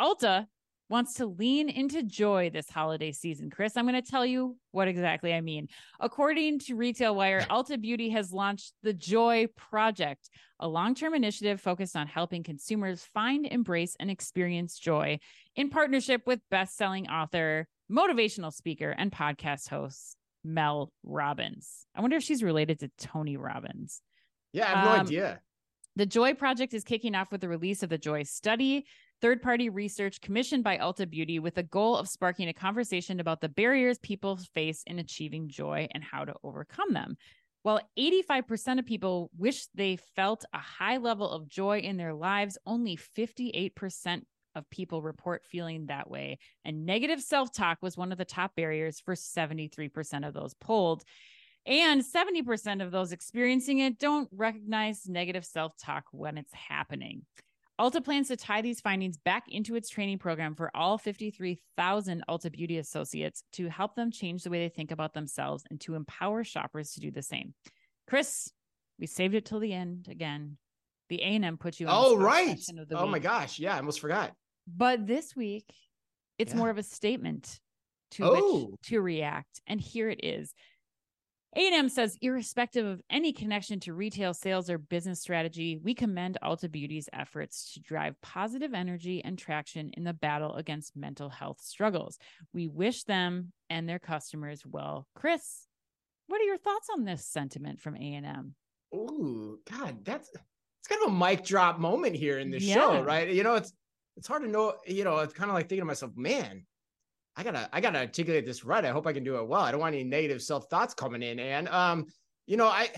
[0.00, 0.46] Ulta
[0.90, 3.50] wants to lean into joy this holiday season.
[3.50, 5.68] Chris, I'm going to tell you what exactly I mean.
[5.98, 10.28] According to Retail Wire, Ulta Beauty has launched the Joy Project,
[10.60, 15.18] a long term initiative focused on helping consumers find, embrace, and experience joy
[15.56, 21.86] in partnership with best selling author, motivational speaker, and podcast host Mel Robbins.
[21.94, 24.02] I wonder if she's related to Tony Robbins.
[24.52, 25.40] Yeah, I have no um, idea.
[25.96, 28.84] The Joy Project is kicking off with the release of the Joy Study,
[29.20, 33.40] third party research commissioned by Ulta Beauty with the goal of sparking a conversation about
[33.40, 37.16] the barriers people face in achieving joy and how to overcome them.
[37.62, 42.58] While 85% of people wish they felt a high level of joy in their lives,
[42.66, 44.22] only 58%
[44.54, 46.38] of people report feeling that way.
[46.64, 51.04] And negative self talk was one of the top barriers for 73% of those polled.
[51.66, 57.22] And 70% of those experiencing it don't recognize negative self talk when it's happening.
[57.80, 62.52] Ulta plans to tie these findings back into its training program for all 53,000 Ulta
[62.52, 66.44] Beauty associates to help them change the way they think about themselves and to empower
[66.44, 67.52] shoppers to do the same.
[68.06, 68.50] Chris,
[69.00, 70.56] we saved it till the end again.
[71.08, 72.58] The A&M put you on Oh, right.
[72.92, 73.10] Oh week.
[73.10, 73.58] my gosh.
[73.58, 74.32] Yeah, I almost forgot.
[74.68, 75.66] But this week,
[76.38, 76.58] it's yeah.
[76.58, 77.58] more of a statement
[78.12, 78.68] to oh.
[78.70, 79.60] which to react.
[79.66, 80.54] And here it is.
[81.56, 86.70] A&M says, irrespective of any connection to retail sales or business strategy, we commend Ulta
[86.70, 92.18] Beauty's efforts to drive positive energy and traction in the battle against mental health struggles.
[92.52, 95.06] We wish them and their customers well.
[95.14, 95.66] Chris,
[96.26, 98.54] what are your thoughts on this sentiment from A&M?
[98.92, 102.74] Oh, God, that's it's kind of a mic drop moment here in the yeah.
[102.74, 103.32] show, right?
[103.32, 103.72] You know, it's
[104.16, 106.66] it's hard to know, you know, it's kind of like thinking to myself, man,
[107.36, 108.84] I gotta, I gotta articulate this right.
[108.84, 109.60] I hope I can do it well.
[109.60, 111.38] I don't want any negative self thoughts coming in.
[111.38, 112.06] And, um,
[112.46, 112.90] you know, I,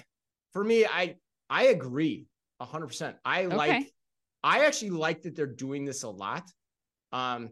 [0.53, 1.17] for me, I,
[1.49, 2.27] I agree
[2.61, 3.17] a hundred percent.
[3.25, 3.57] I okay.
[3.57, 3.93] like,
[4.43, 6.51] I actually like that they're doing this a lot.
[7.13, 7.51] Um,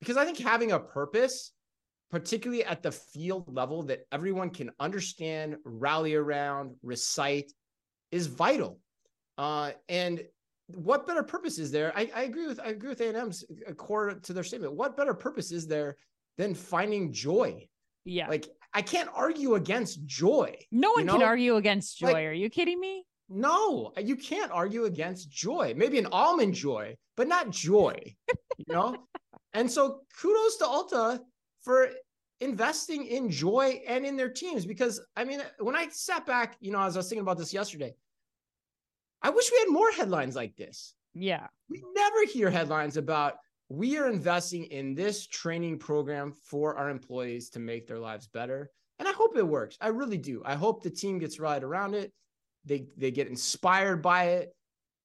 [0.00, 1.52] because I think having a purpose,
[2.10, 7.52] particularly at the field level that everyone can understand, rally around, recite
[8.10, 8.80] is vital.
[9.36, 10.22] Uh, and
[10.74, 11.92] what better purpose is there?
[11.96, 13.44] I, I agree with I agree with A&M's
[13.76, 14.74] core to their statement.
[14.74, 15.96] What better purpose is there
[16.38, 17.68] than finding joy?
[18.04, 18.28] Yeah.
[18.28, 20.56] Like I can't argue against joy.
[20.70, 21.12] No one you know?
[21.14, 22.12] can argue against joy.
[22.12, 23.04] Like, Are you kidding me?
[23.28, 25.74] No, you can't argue against joy.
[25.76, 27.94] Maybe an almond joy, but not joy.
[28.56, 28.96] you know?
[29.54, 31.20] And so kudos to Ulta
[31.62, 31.88] for
[32.40, 36.70] investing in joy and in their teams because I mean, when I sat back, you
[36.70, 37.94] know, as I was thinking about this yesterday,
[39.22, 40.94] I wish we had more headlines like this.
[41.14, 41.46] Yeah.
[41.68, 43.34] We never hear headlines about
[43.68, 48.70] we are investing in this training program for our employees to make their lives better.
[48.98, 49.76] And I hope it works.
[49.80, 50.42] I really do.
[50.44, 52.12] I hope the team gets right around it.
[52.64, 54.54] They they get inspired by it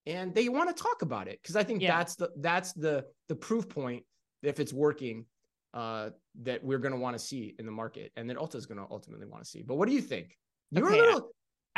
[0.06, 1.98] and they want to talk about it because I think yeah.
[1.98, 4.04] that's the that's the the proof point
[4.42, 5.26] if it's working
[5.74, 6.10] uh,
[6.42, 8.80] that we're going to want to see in the market and that Ulta is going
[8.80, 9.62] to ultimately want to see.
[9.62, 10.38] But what do you think?
[10.72, 11.00] You're okay.
[11.00, 11.32] a little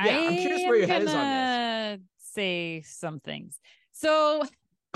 [0.03, 2.01] yeah, I am curious where your head is on this
[2.35, 3.59] say some things.
[3.91, 4.43] So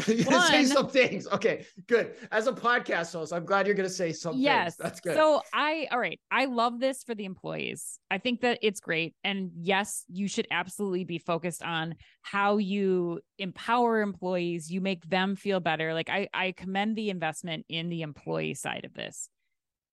[0.48, 1.28] say some things.
[1.28, 2.14] Okay, good.
[2.32, 4.42] As a podcast host, I'm glad you're going to say something.
[4.42, 4.78] yes, things.
[4.78, 5.16] That's good.
[5.16, 8.00] So I, all right, I love this for the employees.
[8.10, 9.16] I think that it's great.
[9.24, 14.72] And yes, you should absolutely be focused on how you empower employees.
[14.72, 15.94] You make them feel better.
[15.94, 19.30] Like I, I commend the investment in the employee side of this.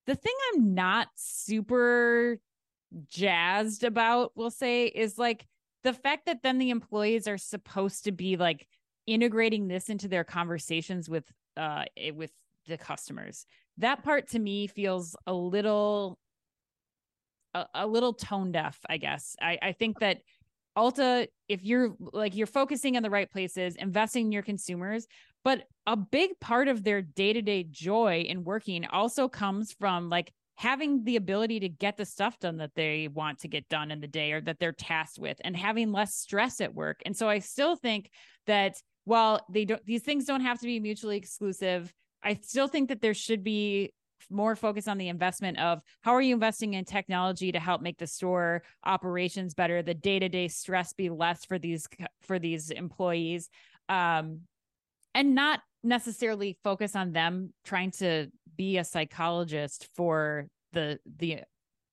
[0.06, 2.38] The thing I'm not super
[3.09, 5.47] jazzed about, we'll say, is like
[5.83, 8.67] the fact that then the employees are supposed to be like
[9.06, 12.33] integrating this into their conversations with uh eh, with
[12.67, 13.47] the customers
[13.78, 16.19] that part to me feels a little
[17.55, 20.19] a, a little tone deaf i guess i i think that
[20.77, 25.06] Ulta, if you're like you're focusing on the right places, investing in your consumers,
[25.43, 31.05] but a big part of their day-to-day joy in working also comes from like having
[31.05, 34.06] the ability to get the stuff done that they want to get done in the
[34.06, 37.00] day or that they're tasked with and having less stress at work.
[37.06, 38.11] And so I still think
[38.47, 42.91] that while they don't these things don't have to be mutually exclusive, I still think
[42.91, 43.93] that there should be
[44.31, 47.99] more focus on the investment of how are you investing in technology to help make
[47.99, 51.87] the store operations better the day-to-day stress be less for these
[52.23, 53.49] for these employees
[53.88, 54.41] um
[55.14, 58.26] and not necessarily focus on them trying to
[58.56, 61.41] be a psychologist for the the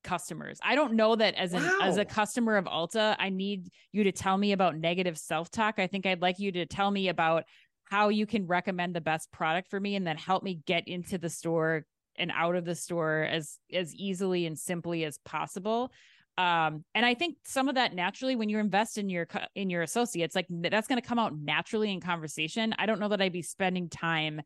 [0.04, 0.60] customers.
[0.64, 1.80] I don't know that as an wow.
[1.82, 5.80] as a customer of Ulta, I need you to tell me about negative self-talk.
[5.80, 7.46] I think I'd like you to tell me about
[7.86, 11.18] how you can recommend the best product for me and then help me get into
[11.18, 11.86] the store
[12.18, 15.92] and out of the store as as easily and simply as possible
[16.38, 19.82] um and i think some of that naturally when you invest in your in your
[19.82, 23.34] associates like that's going to come out naturally in conversation i don't know that i'd
[23.34, 24.42] be spending time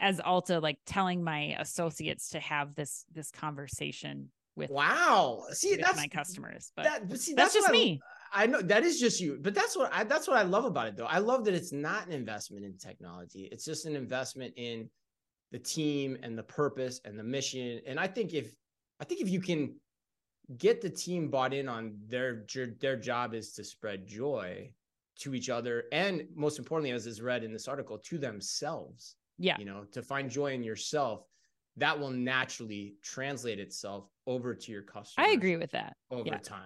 [0.00, 5.80] as Ulta like telling my associates to have this this conversation with wow see with
[5.80, 8.00] that's my customers but, that, see, that's, that's, just I- me
[8.34, 10.88] I know that is just you, but that's what I that's what I love about
[10.88, 11.04] it though.
[11.04, 13.46] I love that it's not an investment in technology.
[13.52, 14.88] It's just an investment in
[15.50, 17.82] the team and the purpose and the mission.
[17.86, 18.56] And I think if
[19.00, 19.74] I think if you can
[20.56, 22.46] get the team bought in on their
[22.80, 24.72] their job is to spread joy
[25.18, 29.16] to each other and most importantly as is read in this article to themselves.
[29.38, 31.26] yeah You know, to find joy in yourself,
[31.76, 36.38] that will naturally translate itself over to your customers i agree with that over Yeah.
[36.38, 36.60] time.